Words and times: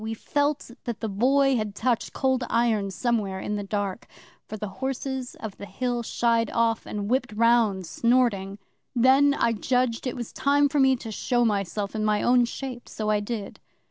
We 0.03 0.15
felt 0.15 0.71
that 0.85 0.99
the 0.99 1.07
Boy 1.07 1.57
had 1.57 1.75
touched 1.75 2.11
Cold 2.11 2.43
Iron 2.49 2.89
somewhere 2.89 3.39
in 3.39 3.55
the 3.55 3.61
dark, 3.63 4.07
for 4.47 4.57
the 4.57 4.67
Horses 4.81 5.35
of 5.35 5.57
the 5.57 5.67
Hill 5.67 6.01
shied 6.01 6.49
off, 6.49 6.87
and 6.87 7.07
whipped 7.07 7.31
round, 7.33 7.85
snorting. 7.85 8.57
'Then 8.95 9.35
I 9.35 9.53
judged 9.53 10.07
it 10.07 10.15
was 10.15 10.33
time 10.33 10.69
for 10.69 10.79
me 10.79 10.95
to 10.95 11.11
show 11.11 11.45
myself 11.45 11.93
in 11.93 12.03
my 12.03 12.23
own 12.23 12.45
shape; 12.45 12.89
so 12.89 13.11
I 13.11 13.19
did. 13.19 13.59